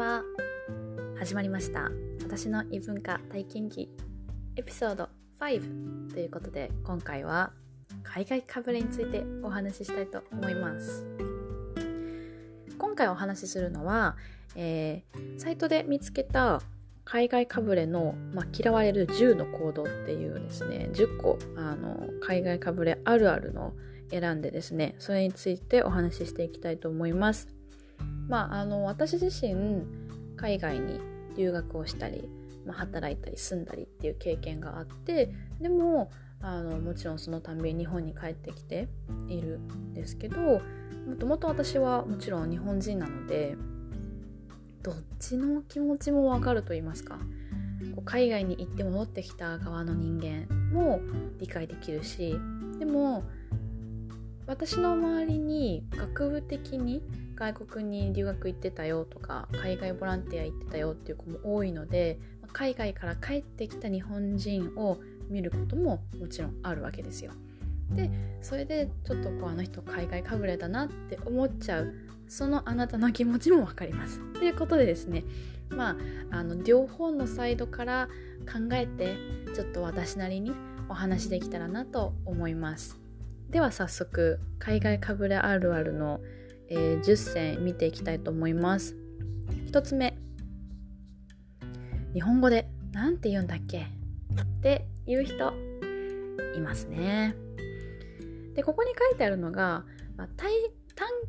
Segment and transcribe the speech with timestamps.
[0.00, 0.22] は
[1.18, 1.90] 始まりました。
[2.22, 3.90] 私の異文化体験記
[4.56, 7.52] エピソード5ということで今回は
[8.02, 11.04] 海外かぶれについてお話ししたいと思います。
[12.78, 14.16] 今回お話しするのは、
[14.56, 16.62] えー、サイトで見つけた
[17.04, 23.74] 海外かぶれの、まあ、嫌われる10の行動っていうですね10個あの海外かぶれあるあるの
[24.10, 27.60] 選んでですねそれについてお話ししていきたいと思います。
[28.30, 29.82] まああの私自身
[30.40, 31.00] 海外に
[31.36, 32.30] 留学をしたり、
[32.64, 38.88] まあ、働いたり住んだりっていう経験があってでもあのもちろんそのたんび日本に帰ってきて
[39.28, 40.62] いるんですけども
[41.18, 43.56] ともと私はもちろん日本人なので
[44.82, 47.18] どっちの気持ちもわかると言いますか
[47.94, 51.00] こう海外に行って戻ってきた側の人間も
[51.38, 52.38] 理解できるし
[52.78, 53.24] でも
[54.46, 57.02] 私の周りに学部的に
[57.40, 62.18] 外国に留学行ってたよとか海外ボランティア行ってたよっていう子も多いので
[62.52, 64.98] 海外から帰ってきた日本人を
[65.30, 67.32] 見ることももちろんあるわけですよ。
[67.92, 68.10] で
[68.42, 71.94] それでちょっとこうあの人海外かぶれだなって思っちゃう
[72.28, 74.20] そのあなたの気持ちも分かります。
[74.34, 75.24] ということでですね
[75.70, 75.96] ま
[76.30, 78.08] ああの両方のサイドから
[78.46, 79.16] 考えて
[79.54, 80.52] ちょっと私なりに
[80.90, 83.00] お話できたらなと思います。
[83.48, 86.20] では早速海外かぶれあるあるの、
[86.70, 88.96] えー、10選見ていきたいと思います。
[89.70, 90.16] 1つ目
[92.14, 93.80] 日本語で何て言うんだっけ？
[93.80, 95.52] って言う人
[96.56, 97.34] いますね。
[98.54, 99.84] でここに書いてあるのが、
[100.16, 100.48] まあ、短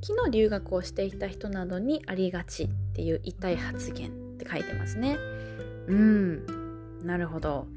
[0.01, 5.17] 期の留学をしていた人などにありがちっていう痛い発言って書いてますね。
[5.87, 6.45] うん
[7.03, 7.67] なるほど。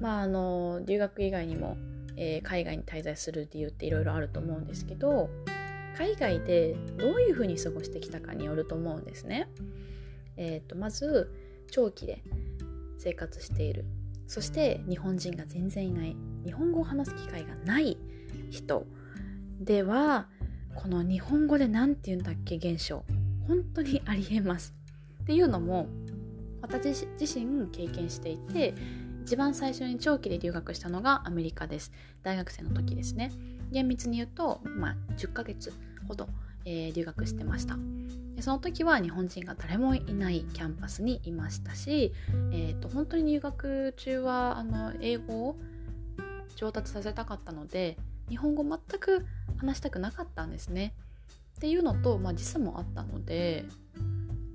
[0.00, 1.76] まああの留学以外にも、
[2.16, 5.30] えー、海外に滞在する理由っていろいろあると思うんですけど
[5.98, 9.48] 海外でどういうふうに過ごしてきたかによると思うんですね。
[10.36, 11.34] えーとまず
[11.72, 12.22] 長期で
[12.98, 13.84] 生活している。
[14.28, 16.16] そして日本人が全然いない。
[16.44, 17.98] 日本語を話す機会がない
[18.50, 18.86] 人。
[19.60, 20.28] では
[20.76, 23.04] この日本語で何て言うんだっけ現象。
[23.48, 24.74] 本当にありえます。
[25.22, 25.88] っていうのも
[26.62, 28.74] 私自身経験していて
[29.24, 31.90] 一番最初に長期で留学したのがアメリカです。
[32.22, 33.32] 大学生の時ですね。
[33.72, 35.72] 厳密に言うと、まあ、10ヶ月。
[36.08, 36.28] ほど、
[36.64, 37.76] えー、留学してました。
[38.34, 42.12] でその時は日本人が誰もいないキャンパスにいましたし、
[42.52, 45.56] えーと、本当に入学中はあの英語を
[46.56, 47.96] 上達させたかったので
[48.28, 49.26] 日本語全く
[49.56, 50.94] 話したくなかったんですね。
[51.56, 53.64] っていうのと、まあ、時差もあったので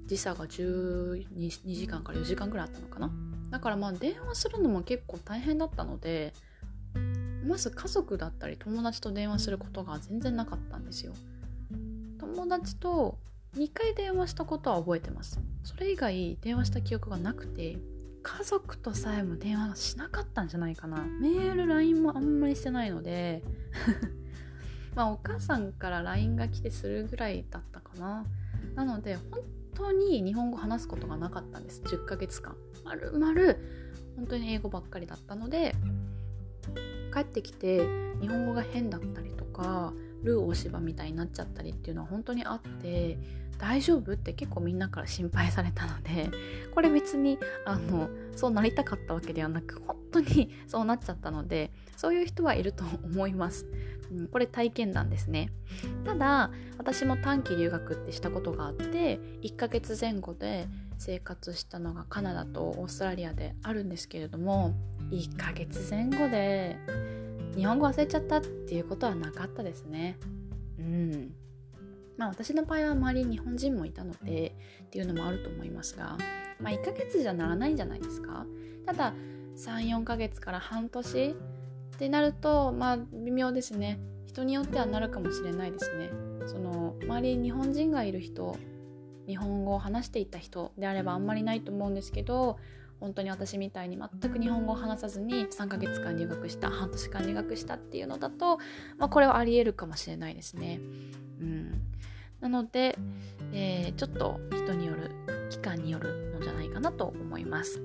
[0.08, 3.12] 時差が12時間から4時間ぐらいあったのかな。
[3.50, 6.34] だからまあ電話するのも結構大変だったので
[7.46, 11.14] まず家族だったり友達と電話することが全然なかったんですよ。
[12.34, 13.20] 友達と
[13.56, 15.40] 2回電話したことは覚えてます。
[15.64, 17.78] それ以外電話した記憶がなくて
[18.24, 21.04] 家族とさえも電話しなかったんじゃないかな。
[21.22, 23.44] メール LINE もあんまりしてないので
[24.96, 28.26] まあお母さんから LINE が来てするぐらいだったかな。
[28.74, 29.42] なので本
[29.76, 31.84] 当に日本語話すことがなかったんです。
[31.84, 32.56] 10ヶ月間。
[32.84, 33.60] まるまる
[34.16, 35.76] 本当に英語ばっかりだったので
[37.14, 37.86] 帰ってきて
[38.20, 43.18] 日本語が変だったりとかルー大芝みたいになっちゃったりっていうのは本当にあって
[43.58, 44.14] 大丈夫？
[44.14, 46.30] って結構みんなから心配されたので
[46.74, 53.66] これ別にあのそうなりたかったわけではなく本当に そうなっちゃったのでそういう人はいると思います、
[54.12, 55.52] うん、これ体験談ですね。
[56.04, 60.68] ただ私も短期留学ってしたことがあって1ヶ月前後で
[60.98, 64.74] 生活したのがカナダとオーストラリアであるんですけれども
[65.12, 66.78] 1ヶ月前後で
[67.56, 70.18] 日本語忘れちゃったっていうことはなかったですね。
[70.80, 71.34] うん。
[72.18, 74.56] まあ私の場合は周りに日本人もいたので
[74.86, 76.18] っていうのもあると思いますが、
[76.60, 78.46] まあ、1ヶ月じゃならないんじゃないですか。
[78.86, 79.14] ただ
[79.58, 84.00] 34ヶ月から半年ってなるとまあ微妙ですね。
[84.26, 86.10] 人によってはなるかもしれないですね。
[86.48, 88.58] その周りに日本人がいる人
[89.28, 92.58] 日本語を話していた人であればあんまりないと思うんですけど
[93.00, 98.58] 本当に私みたいに全く日本語を話さずに3ヶ月間留学した半年間留学したっていうのだと、
[98.98, 100.80] まあ、これはありえるかもしれないですね。
[101.42, 101.82] うん、
[102.40, 102.98] なので、
[103.52, 105.12] えー、ちょっと人による
[105.50, 107.82] 期間によるのじゃないかなと思います。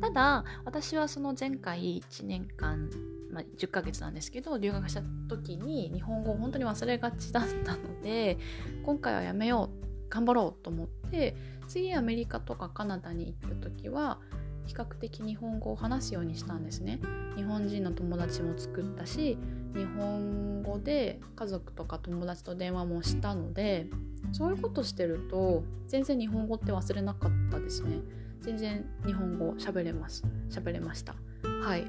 [0.00, 2.90] ただ私はその前回1年間、
[3.30, 8.36] まあ、10ヶ月なんですけど留学した時に日本語を本当に忘れがちだったので
[8.84, 11.36] 今回はやめよう頑張ろうと思って
[11.68, 14.18] 次アメリカとかカナダに行った時は
[14.66, 17.00] 比較的日本語を話すようにしたんですね。
[17.36, 19.38] 日本人の友達も作ったし
[19.74, 23.86] 日本語で家族とか友達と電話もしたので
[24.32, 28.00] そういうことしてると全然日本語って忘れなかったですね。
[28.40, 30.24] 全然日本語喋れます。
[30.50, 31.14] 喋れました。
[31.62, 31.84] はい。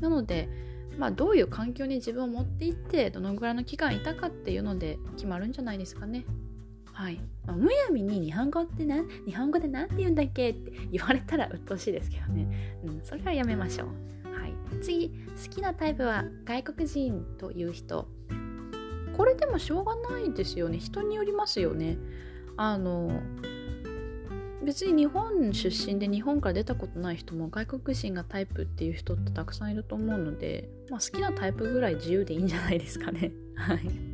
[0.00, 0.48] なので
[0.98, 6.24] まあどういう環境に自分を持っていってどのぐらいの期間いたかっていうので決まるんじゃないですかね。
[6.98, 15.10] はい、まあ、むやみに日本語ってな日本語で何て言うんだっけって言われたら鬱陶しいですけどね、うん、それはやめましょう、はい、次。
[15.40, 18.08] 好きなタイプは外国人という人。
[19.16, 20.78] これでもしょうがないですよね。
[20.78, 21.98] 人によりますよね。
[22.56, 23.22] あの
[24.64, 33.30] 別に日本出身で日本から出たことない人も外国人がタイプっていう人ってたくさんいると思うので、まあ、好きなタイプぐらい自由でいいんじゃないですかね。
[33.54, 34.07] はい。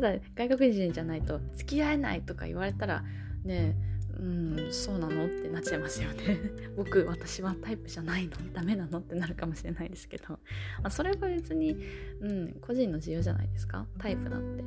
[0.00, 3.02] ただ外国人じゃないと付き合えないとか言われたら
[3.44, 3.74] ね
[4.18, 6.38] うんそうなのってなっちゃいますよね。
[6.76, 8.32] 僕私はタイプじゃないの。
[8.52, 10.38] ダメなのってなるかもしれないですけど、ま
[10.84, 11.76] あ、それは別に、
[12.20, 13.86] うん、個人の自由じゃないですか？
[13.98, 14.64] タイプなんて。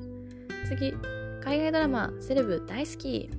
[0.68, 0.94] 次
[1.42, 3.30] 海外ドラマセレブ大好き。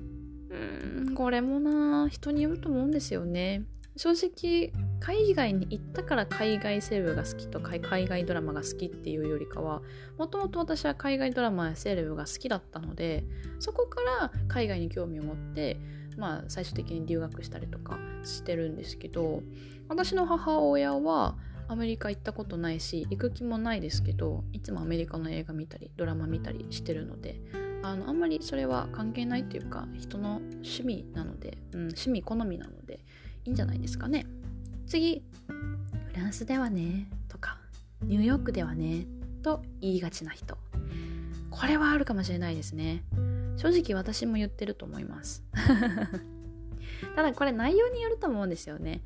[0.50, 3.64] うんこれもな人によると思うんですよね。
[3.96, 9.82] 正直海外に行ったから海外セレブが好きとか海外ドラマが好きっていうよりかは
[10.16, 13.24] もともと私は海外ドラマやセレブが好きだったので
[13.58, 15.80] そこから海外に興味を持って
[16.16, 19.42] まあ最終的に留学したりとかしてるんですけど
[19.88, 27.40] 私の母親はアメリカ行ったことないし行く気もないですけどいつもアメリカの映画見たりドラマ見たりしてるので
[27.82, 33.00] あのあんまりそれは関係ないっていうか人の趣味なので、うん、趣味好みなので
[33.44, 34.26] いいんじゃないですかね。
[34.86, 35.22] 次
[36.12, 37.58] フランスではねとか
[38.02, 39.06] ニューヨークではね
[39.42, 40.56] と言いがちな人。
[41.50, 43.04] これはあるかもしれないですね。
[43.56, 45.44] 正直私も言ってると思います。
[47.14, 49.02] ただこれ内容によると思うんですよね。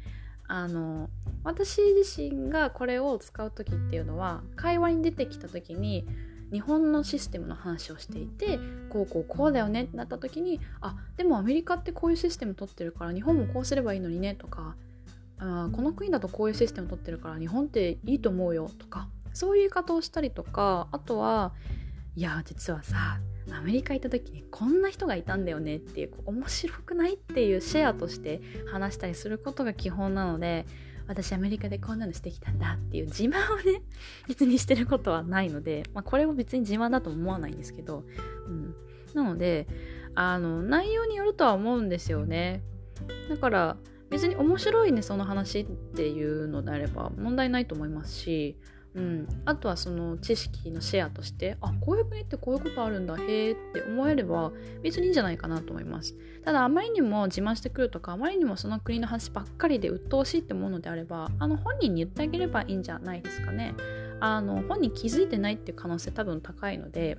[0.49, 1.11] あの
[1.43, 6.07] 私自身がこれを使う時っていうのは会話に出てきた時に
[6.53, 14.77] 日本のシステムの話をしていてこうこうこうだよねってなった時にあでもアメリカってこういうシステム取ってるから日本もこうすればいいのにねとか
[15.39, 21.53] あこの国だとこういうシステム取ってるから日本っていいと思うよとかそういう言い方をしたりとかあとは
[22.15, 23.21] いや実はさ
[23.53, 28.41] アメリカ行った時にこんな人がいたんだよねっていう面白くないっていうシェアとして
[28.73, 30.67] 話したりすることが基本なので
[31.07, 33.83] 私アメリカでこんなのしてきたんだっていう自慢をね
[34.27, 38.05] 別にしてることはないので、まあ、これを別に自慢だと思わないんですけど、
[38.49, 38.75] うん、
[39.15, 39.69] なので
[40.15, 42.63] あの内容によるとは思うんですよね。
[43.29, 43.77] だから
[44.11, 48.57] 別に面白いねその話っていうのであれば問題ないと思いますし、
[48.95, 56.15] うん、あとはその知識のシェアとしてあこういう国ってこういうことあるんだへえって思えれば別にいいんじゃないかなと思います。
[56.45, 63.75] ただあまりにも自慢してくるとかあまりにもその国の話ばっかりで鬱陶しいって思うのであればあの本人に言ってあげればいいんじゃないですかね。
[64.21, 67.19] あの本人気づいてないっていう可能性多分高いので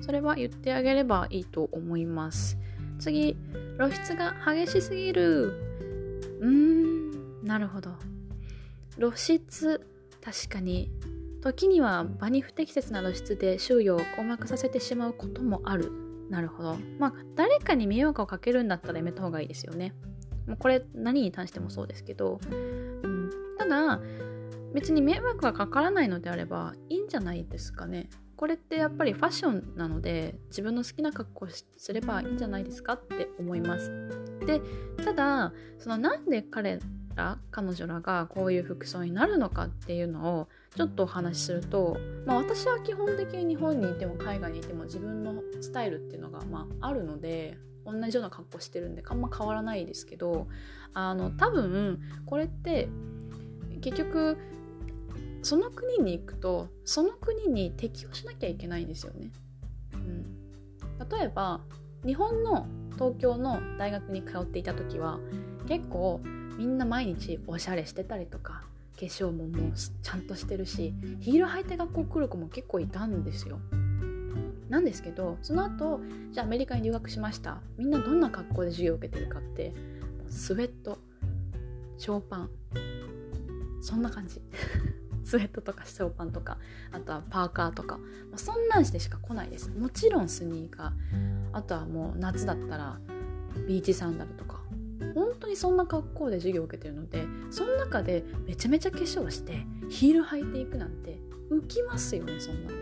[0.00, 2.58] それは言ってあげればいいと思います。
[3.02, 3.36] 次
[3.78, 5.48] 露出が激しすぎる。
[6.40, 7.96] うーんなるほど。
[8.96, 9.84] 露出
[10.22, 10.92] 確かに。
[11.40, 15.90] 時には場に不適切な露出で周囲を困惑させてしまうこともある。
[16.30, 16.76] なるほど。
[17.00, 19.94] まあ誰かに迷惑をかけるんだったらやめた方がいいですよね。
[20.46, 22.56] もうこれ何に関してもそうですけど、う
[23.08, 24.00] ん、ただ
[24.74, 28.08] 別に迷惑がかからないのであればいいんじゃないですかね。
[28.36, 33.90] これってやっぱりファッションなので自分の好きな格好すればいいんじゃないですかって思います。
[34.46, 34.60] で
[35.04, 36.80] ただそのなんで彼
[37.14, 50.46] ら彼女らがこういう服装になるのかっていうのをちょっとお話しすると、まあ、私は基本的に日本にいても海外にいても自分のスタイルっていうのが、まあ、あるので同じような格好してるんであんま変わらないですけど
[50.94, 52.88] あの多分これって
[53.80, 54.38] 結局
[55.42, 59.30] その国に行くとその国に適応しなきゃいけないんですよね。
[59.94, 60.24] うん、
[61.08, 61.60] 例えば
[62.04, 65.18] 日本の東京の大学に通っていた時は
[65.66, 66.20] 結構
[66.56, 68.62] みんな毎日おしゃれしてたりとか
[68.98, 73.58] 化粧ももうちゃんとしてるしヒール履いて学校来る子も結構いたんですよ。
[74.68, 79.74] なんですけどその後じゃあアメリカに留学しましたみんなどんな格好で授業を受けてるかって
[80.30, 80.98] スウェット
[81.98, 82.50] ショーパン
[83.82, 84.40] そんな感じ
[85.24, 86.58] スウェットとかショーパンとか
[86.90, 89.70] あとはパーカーとか、まあ、そんなんしてしか来ないです。
[89.70, 90.92] もちろんスニーカー。
[91.52, 92.98] あとはもう夏だったら
[93.66, 94.62] ビーチサンダルとか。
[95.14, 101.18] 本当にそんな格好で授業を受けてるのでその中でめちゃめちゃ化粧してヒール履いていくなんて
[101.50, 102.76] 浮きますよねそんなの、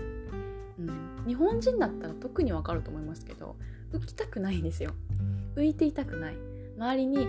[0.80, 3.56] うん、日本人だったら特にわかると思いますけど
[3.92, 4.92] 浮きたくないんですよ。
[5.56, 6.36] 浮いていたくない。
[6.76, 7.26] 周りに、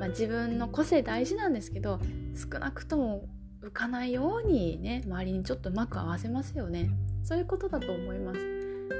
[0.00, 2.00] まあ、自分の個性大事なんですけど
[2.34, 3.24] 少なくとも
[3.62, 6.90] 浮かないようにね周りにちょっとうまく合わせますよね。
[7.22, 8.40] そういうことだと思います。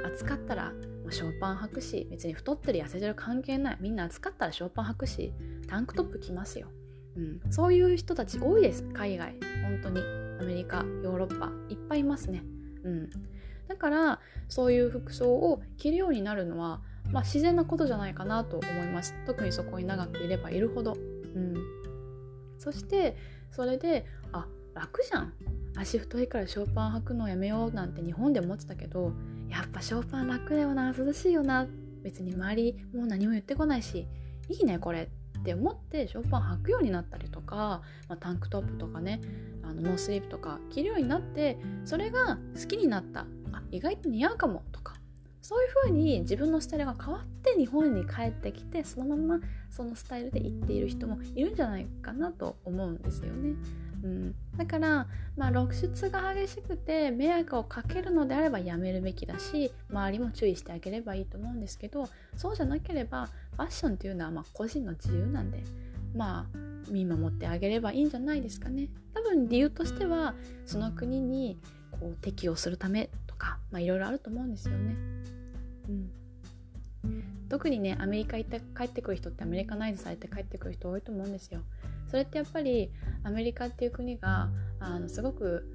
[0.05, 0.71] 暑かったら
[1.09, 3.77] ショーパン履くし別に太ってる痩せてる関係ない。
[3.79, 5.33] みんな暑かったらショーパン履くし
[5.67, 6.67] タンクトップ着ますよ、
[7.15, 8.83] うん、そういう人たち多いです。
[8.93, 9.35] 海外。
[9.63, 10.01] 本当に。
[10.41, 11.51] アメリカヨーロッパ。
[11.69, 12.43] いっぱいいますね、
[12.83, 13.09] うん、
[13.69, 19.13] だからそういう服装を着るようになるのは、まあ、自然なことじゃないかなと思います。
[19.25, 21.55] 特にそこに長くいればいるほど、うん、
[22.59, 23.15] そして
[23.51, 25.33] それであ楽じゃん。
[25.75, 29.11] 足太いからショーパン履くのやめようなんて日本で思ってたけど
[29.49, 30.93] やっぱショーパン楽だよな。
[30.97, 31.67] 涼しいよな。
[32.03, 34.07] 別に周りもう何も言ってこないし
[34.49, 39.21] いいねこれって思ってショーパン履くようになったりとか、まあ、タンクトップとかね
[39.63, 43.25] あのノースリーブとか着るようになってそれが好きになった。
[43.51, 44.93] あ意外と似合うかもとか。
[45.41, 49.39] そういう風に自分のスタイルが変わって日本に帰ってきてそのまま
[49.69, 53.55] そのスタイルで行っている人もいるんじゃないかなと思うんですよね。
[54.03, 55.07] うん、だから、
[55.37, 65.63] まあ、露出が激しくて迷惑をかけるのであればやめるべきだし周りも注意してあげればいいと思うんですけどそうじゃなければファッションっていうのはま個人の自由なんで
[66.13, 66.57] まあ
[66.91, 68.89] 見守ってあげればいいんじゃないですかね。
[69.13, 71.57] 多分理由としてはその国に
[71.91, 74.95] こう適応するためとかいろいろあると思うんですよね。
[75.87, 76.11] うん
[77.49, 81.61] 特にねアメリカ行って帰ってくる人ってアメリカナイズされて帰ってくる人多いと思うんですよ。
[82.13, 82.91] それってやっぱり
[83.23, 85.67] アメリカっていう国があのすごく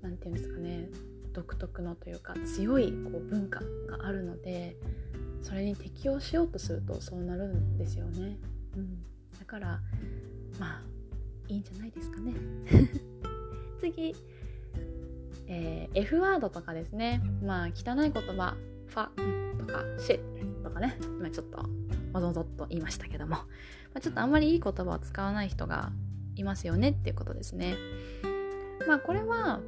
[0.00, 0.88] 何て言うんですかね
[1.32, 3.58] 独特のというか強いこう文化
[3.88, 4.76] があるので
[5.42, 8.38] それに適応しようとするとそうなるんですよね。
[8.76, 9.02] うん、
[9.40, 9.80] だから
[10.60, 10.82] まあ
[11.48, 12.32] いいんじゃないですかね。
[13.80, 14.14] 次、
[15.48, 17.20] えー、F ワードとかですね。
[17.42, 19.08] まあ汚い言葉ファ
[19.58, 20.20] とかシ
[20.62, 20.96] とかね。
[21.18, 21.58] 今ちょっと
[22.12, 23.38] わざわざと言いましたけども、
[23.94, 25.92] まあ、ちょっとあんまりいい言葉を使わない人が
[26.36, 27.76] いますよねっていうことですね。
[28.86, 29.60] まあこれは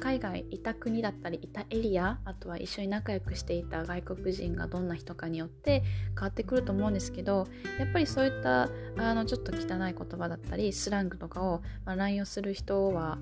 [0.00, 5.82] 海外いた国だったりいたエリアあとは一緒に仲良くしていた外国人がどんな人かによって
[6.14, 7.46] 変わってくると思うんですけど
[7.78, 8.68] やっぱりそういった
[8.98, 13.18] あのちょっと汚い言葉だったりスラングとかを、まあ、乱用する人は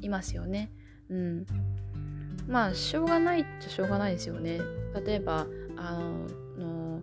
[0.00, 0.70] いますよね。
[1.08, 1.46] うん、
[2.46, 4.60] まあしょうがないっちゃしょうがないですよね。
[5.06, 5.98] 例えばあ
[6.58, 7.02] の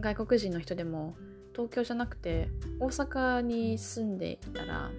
[0.00, 1.14] 外国人の人でも
[1.52, 2.48] 東京じゃなくて
[2.80, 4.90] 大阪に住んでいたら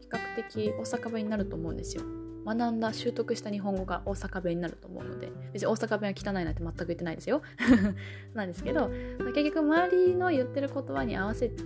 [0.00, 2.02] 比較的大阪弁になると思うんですよ。
[2.46, 7.42] 学んだ習得した日本語が大阪弁になると思うので別に大阪弁は汚いなんて全く言ってないですよ
[8.32, 8.88] なんですけど
[9.34, 11.62] 結局周りの言ってる言葉に合わせて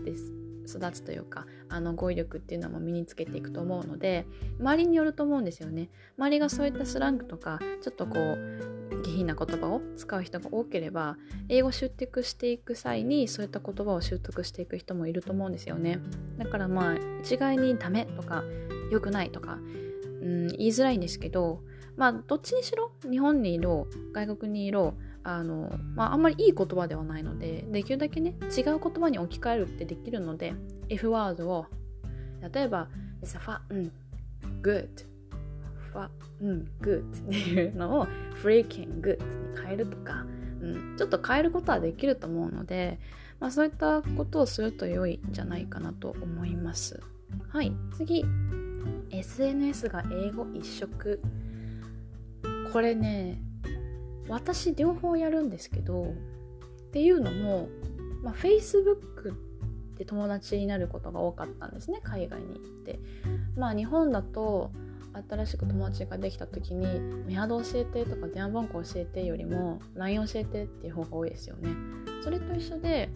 [0.66, 4.26] 育つというかあの語彙力っていうのも身につけていくと思うので
[4.60, 5.88] 周りによると思うんですよね。
[6.18, 11.16] 周りがそういったスラングとかちょっとこう下品な言葉を使う人が多ければ
[11.48, 15.98] 英語習得していく際にそういった言葉を習得していく人もいると思うんですよね。
[16.38, 18.44] だからまあ一概にダメとか
[18.90, 19.58] 良くないとか、
[20.22, 21.62] うん、言いづらいんですけど
[21.96, 30.54] まあどっちにしろ日本にいろ外国にいろあの、まあ、あんまりいい言葉ではないのでできるだけね違う言葉に置き換えるってできるので
[30.88, 31.66] F ワードを
[32.52, 32.88] 例えば
[33.22, 33.90] 「It's a fun
[34.62, 34.88] good」
[35.92, 36.08] ファ
[36.40, 38.06] うん、good っていうのを
[38.42, 39.18] freaking good
[39.52, 40.24] に変えるとか、
[40.60, 42.98] うん、ちょっと変えることはできると思うので、
[43.38, 47.00] まあ、そういったことをすると良いんじゃないかなと思います。
[47.48, 48.24] はい、次。
[49.10, 51.20] SNS が英語一色。
[52.72, 53.40] これね
[54.28, 57.68] 私両方やるんですけどっていうのも、
[58.22, 59.34] まあ、Facebook
[59.96, 62.98] で友達になることが多かったんですね海外に行って。
[63.56, 64.70] まあ日本だと
[65.28, 66.86] 新しく友達ができた時に
[67.26, 71.70] メアド教えてとか電話番号教えてよりも LINE 教えてっていう方が多いですよね。
[72.22, 73.10] それと一緒で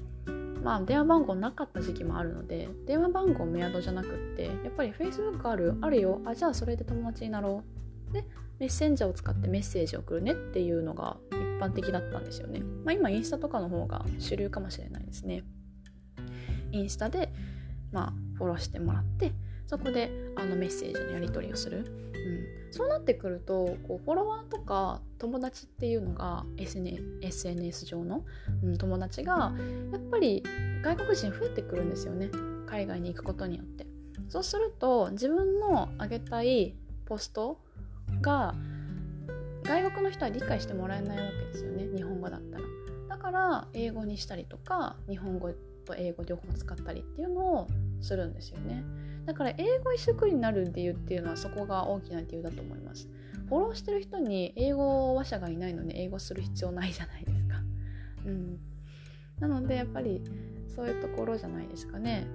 [0.63, 6.21] まあ電話番号なかった時期もあるので電話番号メアドじゃなくってやっぱり Facebook あるあるよ。
[6.25, 7.76] あじゃあそれで友達になろう。
[8.13, 8.25] で
[8.59, 12.61] メッセンジャーを使ってメッセージを送るねっていうのが一般的だったんですよね。
[12.85, 15.45] まあ、今インスタとかの方が主流かもしれないですね。
[16.73, 17.33] インスタで、
[17.93, 19.33] まあ、フォローしてもらって
[19.67, 28.25] そこであのメッセージのやり取りをする、うん、そうなってくるとこうフォロワーとか友達っていうのが SNS 上の、
[28.63, 29.53] うん、友達が
[29.93, 30.43] やっぱり
[30.83, 32.31] 外国人増えてくるんですよね
[32.67, 33.87] 海外に行くことによって
[34.29, 37.61] そうすると自分の上げたいポスト
[38.21, 38.55] が
[39.65, 42.65] 外国の人は理解してもらえないわけですよね日本語だったら。
[43.09, 45.53] だから英語にしたりとか日本語
[45.85, 47.69] と英語両方使ったりっていうのを
[48.01, 48.85] するんですよね。
[49.25, 53.09] だから英語一色になる理由っていうのはそこが大きな理由だと思います。
[53.49, 57.57] フォローしてる人に英語話者がいないのに英語する必要ないじゃないですか。
[58.27, 58.59] うん。
[59.41, 60.23] なのでやっぱり
[60.75, 62.27] そういうところじゃないですかね。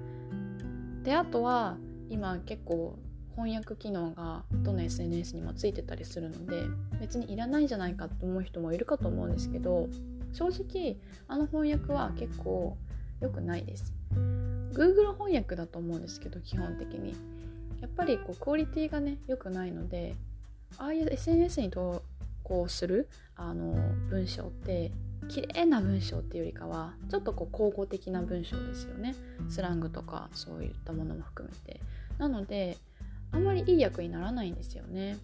[1.04, 1.78] であとは
[2.10, 3.00] 今結構
[3.36, 6.64] 翻訳機能がどの SNS にもついてたりするので
[7.00, 9.88] 別にいらないんじゃないかって思う人もいるかと思うんですけど
[10.34, 10.98] 正直
[11.28, 12.78] あの翻訳は結構
[13.20, 13.94] 良くないです。
[14.74, 17.16] Google 翻訳だと思うんですけど基本的に。
[17.82, 20.16] やっぱりこうクオリティがね良くないので
[20.78, 22.04] ああいう SNS に投
[22.44, 23.74] 稿するあの
[24.10, 24.92] 文章って
[25.28, 29.16] 綺麗な文章っていうよりかはちょっとこう口語的な文章ですよね。
[29.50, 31.82] スラングとかそういったものも含めて。
[32.18, 32.78] なので
[33.32, 35.18] あんまりいい役にならないんですよね。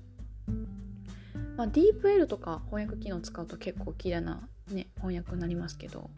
[1.56, 6.10] まあ、DeepL とか翻訳機能使うと結構綺麗な、ね、翻訳になりますけど、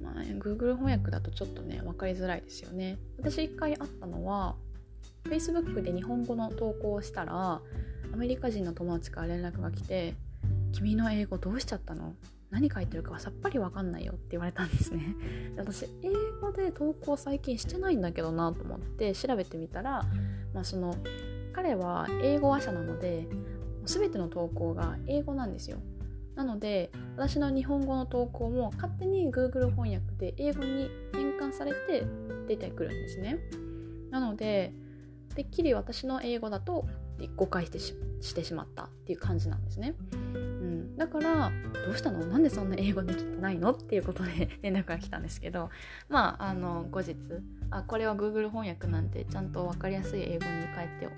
[0.00, 2.98] まあ、Google 翻訳だとちょっとね分かりづらいですよね。
[3.18, 4.56] 私一回あったのは
[5.24, 7.60] Facebook で日本語の投稿をしたら
[8.12, 10.14] アメリカ人の友達から連絡が来て
[10.72, 12.14] 「君の英語どうしちゃったの？
[12.52, 15.16] 何書いてるかはさっぱりわかんないよって言われたんですね。
[15.56, 20.02] 私英語で投稿最近してないんだけどなと思って調べてみたら、
[20.52, 20.94] まあ、その
[21.54, 23.26] 彼は英語話者なので
[23.84, 25.78] 全ての投稿が英語なんですよ。
[26.34, 32.04] なので私の日本語の投稿も勝手に Google 翻訳で英語に変換されて
[32.48, 33.38] 出てくるんですね。
[34.10, 34.74] なので
[35.34, 36.86] てっきり私の英語だと
[37.36, 39.94] 誤解してしてしまったっていう感じなんですね。
[40.96, 41.52] だから
[41.86, 42.24] どうしたの？
[42.26, 43.72] なんでそんな英語できてないの？
[43.72, 45.70] っていうことで 連絡が来たんですけど
[46.08, 47.16] まああの後日
[47.70, 51.08] あこれは Google 翻訳なんてちゃんと分かりやすい英語に変えて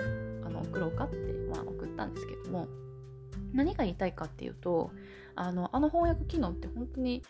[0.44, 1.16] あの送ろうかって、
[1.50, 2.68] まあ、送ったんですけども
[3.52, 4.90] 何が言いたいかっていうと
[5.36, 7.22] あのあの翻訳機能って本当に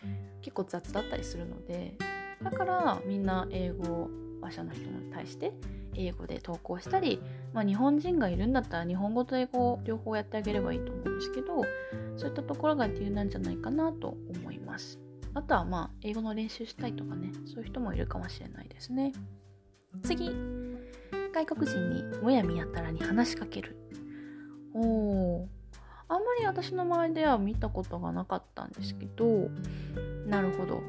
[0.42, 1.96] 結構雑だったりするので
[2.42, 4.10] だからみんな英語
[4.40, 5.54] 話者の人に対して
[5.94, 7.20] 英語で投稿したり、
[7.54, 11.62] まあ、日本人がいるんだったら日本語と英語両方やってあげればいいと思うんですけど
[12.16, 14.98] そういったところが理由なんじゃないかなと思います。
[15.34, 19.12] あとはまあ英語の練習したいとかねそういう人もいるかもしれないですね。
[20.02, 20.30] 次
[21.32, 23.76] 外国人にむやみやたらに話しかける。
[24.74, 25.46] おー。
[26.08, 29.48] あんまり私の周りでは見たことがなかったんですけど
[30.26, 30.82] なるほど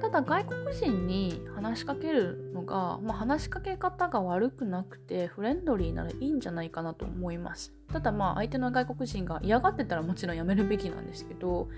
[0.00, 7.72] ただ外国人に話しかけるのが、まあ、話しかけ方が悪くなくてフレンドリーならいいんじゃないかなと思います。
[7.92, 11.68] ただまあ相手の外国人が嫌がってたらもちろんやめるべきなんですけど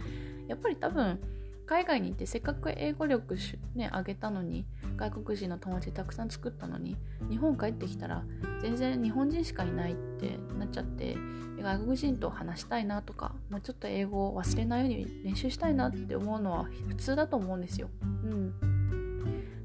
[0.47, 1.19] やっぱり多分
[1.67, 3.37] 海外に行ってせっかく英語力
[3.75, 6.97] ね上げたのに外国人の友達たくさん作ったのに
[7.31, 8.25] 日本帰ってきたら
[8.61, 11.17] 全然日本人しかいないってなっちゃって
[11.61, 17.89] 外国人と話したいなとかもうちょっと英語を忘れないように練習したいなって思うのは普通だと思うんですよ。
[18.03, 18.55] うん、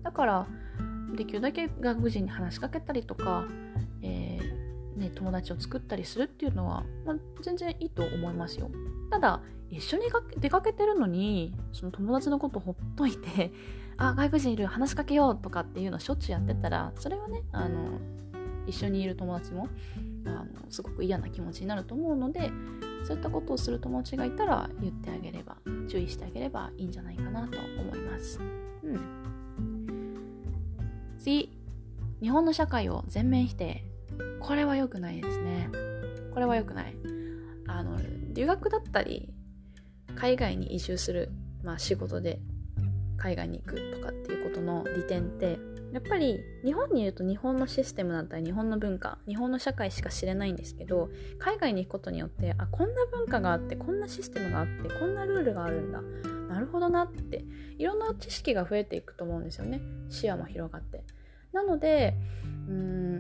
[0.04, 0.48] だから
[1.16, 3.46] できるだけ外国人に話しかけたりとか、
[4.02, 8.70] えー、ね、友達を作ったりするっていうのは、まあ、全然いいと思いますよ。
[9.10, 10.04] ただ一緒に
[10.38, 13.52] 出かけてるのにその友達のことほっといて
[13.98, 18.00] あ外国人いる話しかけようとかっていうのしょっちゅうやってたらそれはねあの
[18.68, 19.70] 一緒にいる友達も
[20.26, 22.52] あのすごく嫌な気持ちになると思うので
[23.06, 25.58] そういったことをする友達がいたら言ってあげれば
[25.88, 28.40] 注意してあげればいいんじゃないかなと思います。
[28.84, 29.00] うん、
[31.18, 31.58] 次。
[32.20, 33.84] 日本の社会を全面否定。
[34.40, 35.70] これは良くないですね。
[36.34, 36.96] これは良くない。
[37.68, 37.98] あの
[38.34, 39.30] 留学だったり
[40.16, 41.32] 海外に移住する、
[41.64, 42.40] まあ、仕事で
[43.28, 45.60] 海外に行くとかっていうことの利点って
[45.92, 56.02] やっぱり日本にいると日本のシステムだったり日本の文化日本の社会しか知れないんですけど海外に行くことによってあこんな文化があってこんなシステムがあってこんなルールがあるんだ
[56.48, 57.44] なるほどなって
[57.78, 59.82] いろんな知識が増えていくと思うんですよね。
[60.10, 61.04] 視野も広がって。
[61.52, 62.16] なので
[62.68, 63.20] うーん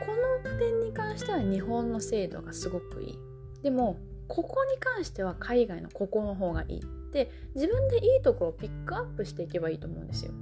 [0.00, 0.06] こ
[0.44, 3.18] の点に関しては日本の制度がすごくいい。
[3.62, 3.98] でも
[4.28, 6.99] ここに関しては海外のここの方がいい。
[7.10, 10.32] って自分でいいところをピックアップしていけばいいと思うんですよ。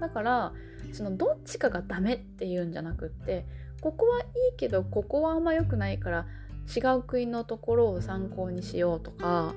[0.00, 0.52] だから
[0.92, 3.46] そのどっちかがダメっていうんじゃなくって
[3.80, 4.24] ここはい
[4.54, 6.26] いけどここはあんま良くないから
[6.74, 9.54] 違う国のところを参考にしようとか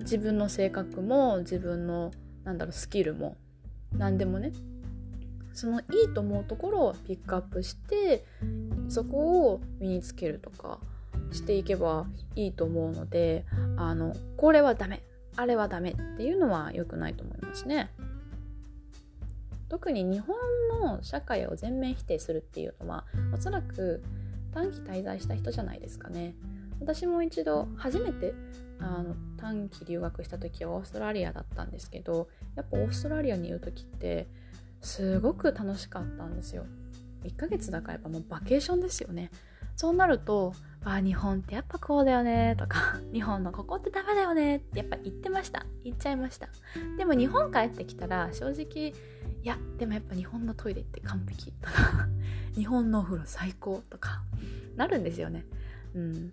[0.00, 2.12] 自分の性格も自分の
[2.44, 3.36] なんだろうスキルも
[3.92, 4.52] 何でもね
[5.52, 8.24] そのいいと思うところをピックアップして
[8.88, 10.80] そこを身につけるとか
[11.32, 13.44] していけばいいと思うので
[13.76, 15.02] あのこれはダメ
[15.36, 17.90] あれはダメっていうのは良くないと思いますね。
[19.68, 20.36] 特に日本
[20.82, 24.02] の社会を全面否定するっていうのはおそらく
[24.52, 26.34] 短期滞在した人じゃないですかね。
[26.78, 28.34] 私も一度初めて
[28.80, 34.26] あの短期留学した時はオーストラリアだったんですけどやっぱオーストラリアにいる時って
[34.82, 36.66] すごく楽しかったんですよ。
[37.24, 39.30] 1ヶ月だからやっぱもうバケーションですよね。
[39.76, 40.52] そうなると
[40.84, 45.64] あ日本ってやっぱこうだよねとか日本のここってダメだよねってやっぱ言ってました。
[45.84, 46.48] 言っちゃいました。
[46.98, 48.94] でも日本帰ってきたら正直い
[49.44, 52.08] やでもやっぱ日本のトイレって完璧とか
[52.54, 54.22] 日本のお風呂最高とか
[54.76, 55.44] なるんですよね。
[55.94, 56.32] うん、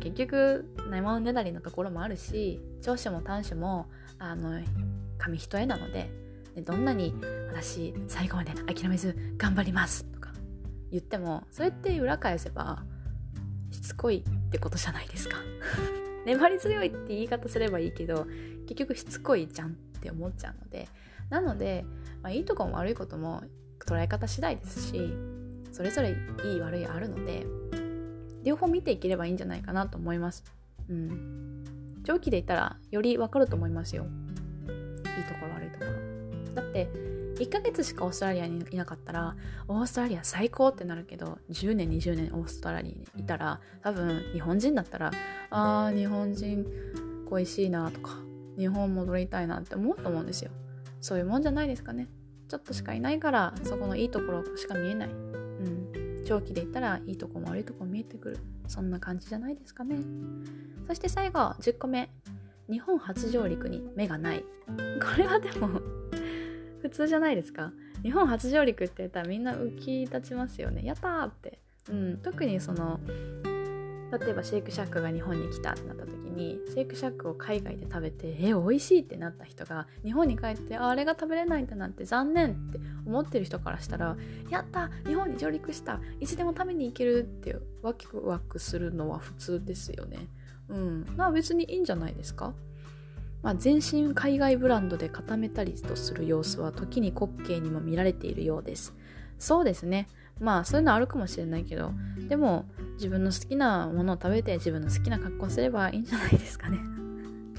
[0.00, 3.86] 結局ないものねだりのところもあるし長所も短所も
[4.18, 4.60] あの
[5.18, 6.10] 紙一重なので
[6.64, 7.14] どんなに
[7.48, 10.30] 私最後まで諦めず頑張りますとか
[10.90, 12.82] 言ってもそれって裏返せば
[13.76, 15.36] しつこいってことじゃないですか
[16.24, 18.26] 粘り強いって言い方すればいいけど
[18.66, 20.88] 結局しつこいじゃんって思っちゃうので
[21.28, 21.84] なので、
[22.22, 23.44] まあ、いいとこも悪いことも
[23.84, 25.12] 捉え方次第ですし
[25.72, 27.46] それぞれいい悪いあるので
[28.42, 30.44] 両方見ていければいいんじゃないかなと思います。
[30.88, 31.64] うん。
[32.04, 34.06] 長期で言ったらよりわかると思いますよ。
[34.06, 36.54] いいところ悪いところ。
[36.54, 36.88] だって
[37.36, 39.36] 1ヶ月しかオーストラリアにいなかったら
[39.68, 45.12] オーストラリア最高ってなるけど10年20年オーストラリアにいたら多分日本人だったら
[45.50, 46.66] あー日本人
[47.28, 48.18] 恋しいなとか
[48.56, 50.50] 日本戻りたいなって思うと思うんですよ。
[51.00, 52.08] そういうもんじゃないですかね。
[52.48, 55.08] ちょっとしかいないからそこのいいところしか見えない。
[55.08, 56.24] うん。
[56.26, 58.38] 長期で言ったらいいとこも悪いとこも見えてくる。
[58.66, 59.98] そんな感じじゃないですかね。
[60.88, 62.10] そして最後10個目。
[62.70, 64.44] 日本初上陸に目がない。
[64.70, 65.80] これはでも
[66.82, 67.72] 普通じゃないですか？
[68.02, 70.84] 日本初上陸って言ったらみんな浮き立ちますよね。
[70.84, 71.60] やったーって。
[71.90, 72.18] うん。
[72.18, 73.00] 特にその
[74.12, 84.16] 例えばシェイクシャックが日本に来たってなった時にシェイクシャックを海外で食べてえ美味しいってなった人が日本に帰ってあれが食べれないんだなんて残念って思ってる人からしたら
[84.48, 90.28] やった日本に上陸したいつでも食べに行けるってワクワクするのは普通ですよね。
[90.68, 91.06] うん。
[91.16, 92.54] まあ別にいいんじゃないですか？
[93.42, 98.94] まあ、全身海外ブランドで固めたりとする様子は時に滑稽にも見られているようです。
[99.38, 100.08] そうですね。
[100.40, 101.92] まあそういうのあるかもしれないけど
[102.28, 106.78] でも自分の好きなものを食べて自分の好きな格好すればいいんじゃないですかね。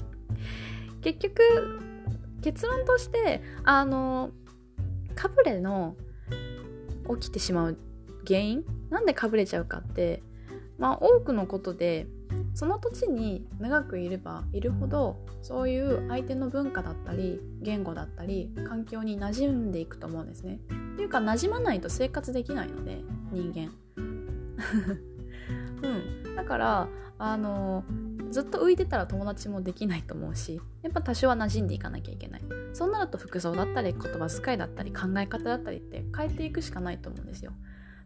[1.02, 1.80] 結局
[2.40, 4.30] 結論としてあの
[5.14, 5.96] かぶれの
[7.20, 7.78] 起きてしまう
[8.26, 8.64] 原因？
[8.90, 10.22] なんでかぶれちゃうかって
[10.78, 12.06] まあ多くのことで
[12.54, 20.60] その土地に長くいればいるほどそういう相手の文化だったり言語だったり環境に馴染んでいくと思うんですね。
[20.94, 23.72] っていうか馴染まないと生活できないので人間。
[26.26, 26.88] うん、だから
[27.18, 27.84] あの
[28.30, 37.52] ずっと浮いてたら友達もできないと思うしやっぱ多少は馴染んでいかなきゃいけないそうなると服装だったり言葉遣いだったり考え方だったりって変えていくしかないと思うんですよ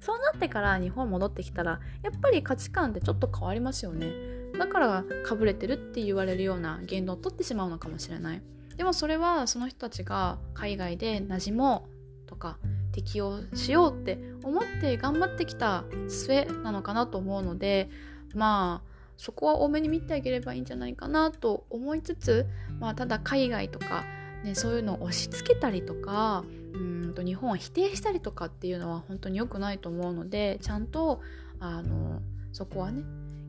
[0.03, 4.11] そうなってから日本戻ってきたらやっぱり価値観ってちょっと変わりますよね。
[4.59, 8.43] だからかぶれてるって言われるような言動を取ってしまうのかもしれない。
[8.77, 11.87] でもそれはその人たちが海外で馴染も
[12.27, 12.59] うとか
[12.91, 17.89] 適応しようって思って頑張ってきた末なのかなと思うので
[18.35, 22.47] まあそこは多めに見てあげればいいんじゃないかなと思いつつ、
[22.81, 24.05] まあ、ただ海外とか、
[24.45, 31.21] ね、そういうのを押し付けたりとかうんと日本を否定したりとかっていうのは本当に良くないと思うのでちゃんと
[31.61, 32.21] あの
[32.53, 33.05] そこはね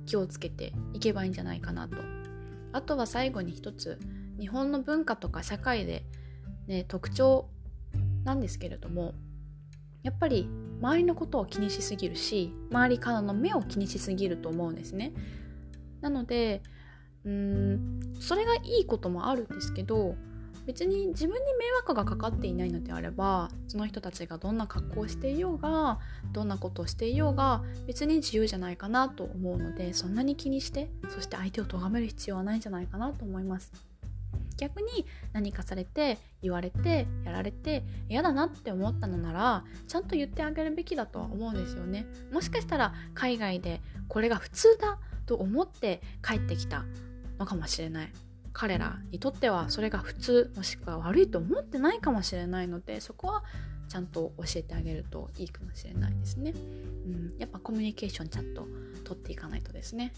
[0.06, 1.98] 気をつけていけばいいんじゃないかなと。
[2.74, 4.00] あとは最後に一つ
[4.40, 6.04] 日本の文化とか社会で、
[6.68, 7.48] ね、特徴
[8.24, 9.14] なんですけれども
[10.02, 10.50] やっぱり
[10.82, 15.14] 周りのことを気にしすぎるし周りからの目を気にしすぎると思うんですね。
[16.02, 16.62] なので
[17.24, 20.16] うーんそれがいいこともあるんですけど
[20.66, 26.00] 別に自分に迷惑がかかっていないのであればその人たちがどんな格好をしていようが
[26.32, 33.72] どんなことをしていようが別に自由じゃないかなと思うのでそんなに気にしてそして相手を咎める必要はないんじゃないかなと思います。
[34.58, 42.06] 逆に何かされて言われてやられて嫌だなって思ったのならちゃんと言ってあげるべきだとは思うんですよね。
[42.32, 46.86] もしかしたら海外でこれが普通だと思って帰ってきた
[47.40, 48.14] のかもしれない。
[48.54, 53.44] 彼らにとってはそれが普通もしくは悪いと思ってないかもしれないのでそこは
[53.90, 56.52] ちゃんと教えてあげるといいかもしれないですね。
[56.52, 58.68] うん、やっぱコミュニケーションちゃんと
[59.04, 60.14] 取っていかないとですね。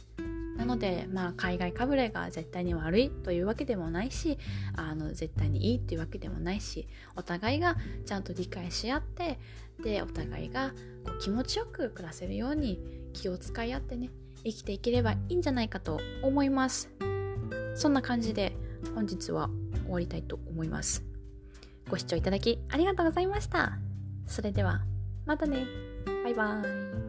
[0.58, 4.38] なので、まあ、海外かぶれが絶対に悪いというわけでもないし
[4.78, 9.38] あの絶対にいいというわけでもないしお互いがちゃんと理解し合って
[9.84, 10.70] でお互いが
[11.06, 12.80] こう気持ちよく暮らせるように
[13.12, 14.12] 気を使い合ってね
[14.46, 16.90] 生きていければいいんじゃないかと思います。
[17.76, 18.56] そんな感じで
[18.96, 19.50] 本日は
[19.84, 21.04] 終わりたいと思います。
[21.90, 23.78] ご視聴いただきありがとうございました。
[24.26, 24.82] それでは
[25.26, 25.66] またね。
[26.24, 27.05] バイバーイ。